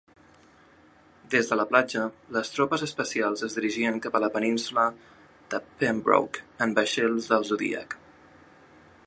[1.33, 2.05] Des de la platja,
[2.37, 4.87] les tropes especials es dirigien cap a la península
[5.53, 7.97] de Pembroke en vaixells del zodíac.